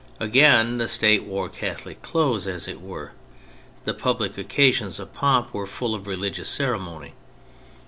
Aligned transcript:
Again, 0.19 0.79
the 0.79 0.87
State 0.87 1.25
wore 1.25 1.47
Catholic 1.47 2.01
clothes, 2.01 2.47
as 2.47 2.67
it 2.67 2.81
were: 2.81 3.11
the 3.85 3.93
public 3.93 4.35
occasions 4.35 4.99
of 4.99 5.13
pomp 5.13 5.53
were 5.53 5.67
full 5.67 5.93
of 5.93 6.07
religious 6.07 6.49
ceremony. 6.49 7.13